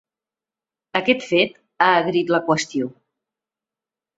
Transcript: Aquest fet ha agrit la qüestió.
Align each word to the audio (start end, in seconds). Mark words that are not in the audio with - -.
Aquest 0.99 1.27
fet 1.27 1.53
ha 1.87 1.91
agrit 1.99 2.33
la 2.37 2.43
qüestió. 2.51 2.89